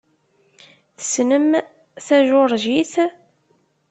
Tessnem 0.97 1.47
tajuṛjit? 2.05 2.93